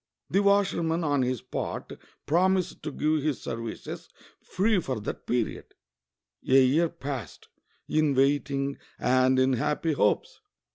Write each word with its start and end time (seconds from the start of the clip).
The 0.31 0.41
washerman 0.41 1.03
on 1.03 1.21
his 1.21 1.43
part 1.43 1.91
prom 2.25 2.55
ised 2.55 2.81
to 2.81 2.91
give 2.91 3.21
his 3.21 3.39
sersices 3.39 4.07
free 4.41 4.79
for 4.81 4.99
that 4.99 5.27
period. 5.27 5.75
A 6.47 6.65
year 6.65 6.89
passed 6.89 7.49
in 7.87 8.15
waiting 8.15 8.79
and 8.97 9.37
in 9.37 9.53
happy 9.53 9.93
hopes. 9.93 10.41